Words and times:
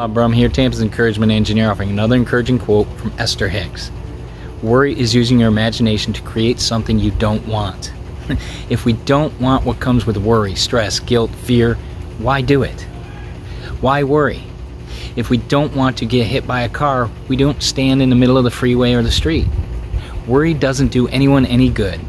Bob 0.00 0.14
Brum 0.14 0.32
here, 0.32 0.48
Tampa's 0.48 0.80
Encouragement 0.80 1.30
Engineer, 1.30 1.70
offering 1.70 1.90
another 1.90 2.16
encouraging 2.16 2.58
quote 2.58 2.88
from 2.96 3.12
Esther 3.18 3.48
Hicks. 3.48 3.90
Worry 4.62 4.98
is 4.98 5.14
using 5.14 5.38
your 5.38 5.50
imagination 5.50 6.14
to 6.14 6.22
create 6.22 6.58
something 6.58 6.98
you 6.98 7.10
don't 7.10 7.46
want. 7.46 7.92
if 8.70 8.86
we 8.86 8.94
don't 8.94 9.38
want 9.38 9.66
what 9.66 9.78
comes 9.78 10.06
with 10.06 10.16
worry, 10.16 10.54
stress, 10.54 11.00
guilt, 11.00 11.30
fear, 11.30 11.74
why 12.16 12.40
do 12.40 12.62
it? 12.62 12.80
Why 13.82 14.02
worry? 14.02 14.42
If 15.16 15.28
we 15.28 15.36
don't 15.36 15.76
want 15.76 15.98
to 15.98 16.06
get 16.06 16.26
hit 16.26 16.46
by 16.46 16.62
a 16.62 16.68
car, 16.70 17.10
we 17.28 17.36
don't 17.36 17.62
stand 17.62 18.00
in 18.00 18.08
the 18.08 18.16
middle 18.16 18.38
of 18.38 18.44
the 18.44 18.50
freeway 18.50 18.94
or 18.94 19.02
the 19.02 19.10
street. 19.10 19.48
Worry 20.26 20.54
doesn't 20.54 20.88
do 20.88 21.08
anyone 21.08 21.44
any 21.44 21.68
good 21.68 22.00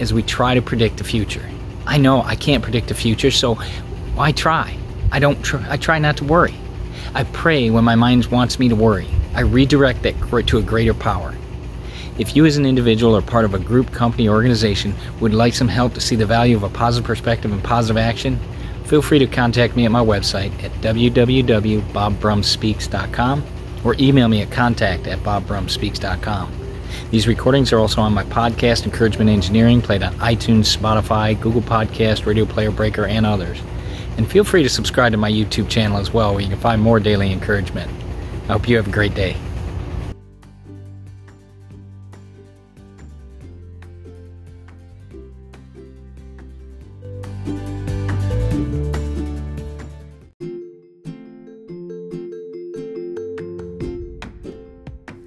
as 0.00 0.14
we 0.14 0.22
try 0.22 0.54
to 0.54 0.62
predict 0.62 0.96
the 0.96 1.04
future. 1.04 1.46
I 1.84 1.98
know 1.98 2.22
I 2.22 2.34
can't 2.34 2.62
predict 2.62 2.88
the 2.88 2.94
future, 2.94 3.30
so 3.30 3.56
why 4.14 4.32
try? 4.32 4.74
I 5.12 5.18
don't 5.18 5.42
tr- 5.44 5.58
I 5.68 5.76
try 5.76 5.98
not 5.98 6.16
to 6.16 6.24
worry. 6.24 6.54
I 7.14 7.24
pray 7.24 7.70
when 7.70 7.84
my 7.84 7.94
mind 7.94 8.26
wants 8.26 8.58
me 8.58 8.68
to 8.68 8.76
worry. 8.76 9.06
I 9.34 9.40
redirect 9.42 10.02
that 10.02 10.14
to 10.48 10.58
a 10.58 10.62
greater 10.62 10.94
power. 10.94 11.32
If 12.18 12.34
you, 12.36 12.44
as 12.46 12.56
an 12.56 12.66
individual 12.66 13.16
or 13.16 13.22
part 13.22 13.44
of 13.44 13.54
a 13.54 13.58
group, 13.58 13.92
company, 13.92 14.28
or 14.28 14.34
organization, 14.34 14.94
would 15.20 15.34
like 15.34 15.54
some 15.54 15.68
help 15.68 15.94
to 15.94 16.00
see 16.00 16.16
the 16.16 16.26
value 16.26 16.56
of 16.56 16.64
a 16.64 16.68
positive 16.68 17.06
perspective 17.06 17.52
and 17.52 17.62
positive 17.62 17.96
action, 17.96 18.38
feel 18.84 19.02
free 19.02 19.18
to 19.18 19.26
contact 19.26 19.76
me 19.76 19.84
at 19.84 19.90
my 19.90 20.04
website 20.04 20.52
at 20.62 20.70
www.bobbrumspeaks.com 20.80 23.44
or 23.84 23.94
email 23.98 24.28
me 24.28 24.42
at 24.42 24.50
contact 24.50 25.06
at 25.06 25.18
bobbrumspeaks.com. 25.20 26.52
These 27.10 27.28
recordings 27.28 27.72
are 27.72 27.78
also 27.78 28.00
on 28.00 28.14
my 28.14 28.24
podcast, 28.24 28.84
Encouragement 28.84 29.30
Engineering, 29.30 29.82
played 29.82 30.02
on 30.02 30.14
iTunes, 30.14 30.76
Spotify, 30.76 31.40
Google 31.40 31.62
Podcast, 31.62 32.26
Radio 32.26 32.44
Player 32.44 32.70
Breaker, 32.70 33.06
and 33.06 33.26
others. 33.26 33.60
And 34.16 34.30
feel 34.30 34.44
free 34.44 34.62
to 34.62 34.68
subscribe 34.68 35.12
to 35.12 35.18
my 35.18 35.30
YouTube 35.30 35.68
channel 35.68 35.98
as 35.98 36.12
well, 36.12 36.32
where 36.32 36.42
you 36.42 36.48
can 36.48 36.58
find 36.58 36.80
more 36.80 37.00
daily 37.00 37.32
encouragement. 37.32 37.90
I 38.48 38.52
hope 38.52 38.68
you 38.68 38.76
have 38.76 38.86
a 38.86 38.92
great 38.92 39.14
day. 39.14 39.36